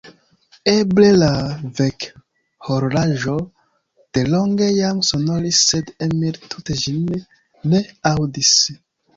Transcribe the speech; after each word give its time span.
Eble 0.71 1.09
la 1.23 1.27
vekhorloĝo 1.79 3.35
delonge 4.19 4.71
jam 4.79 5.05
sonoris, 5.11 5.61
sed 5.69 5.95
Emil 6.07 6.43
tute 6.55 6.81
ĝin 6.87 7.05
ne 7.75 7.87
aŭdis. 8.15 8.57